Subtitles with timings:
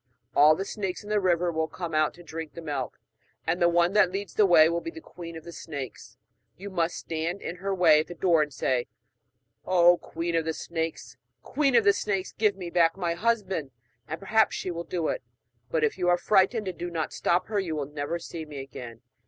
[0.35, 2.99] All the snakes in the river will come out to drink the milk,
[3.45, 6.17] and the one that leads the way will be the queen of the snakes.
[6.57, 8.87] You must stand in her way at the door, and say:
[9.63, 13.69] "Oh, Queen of Snakes, Queen of Snakes, give me back my husband!"
[14.07, 15.21] and perhaps she will do it.
[15.69, 18.57] But if you are frightened, and do not stop her, you will never see me
[18.59, 19.03] again.'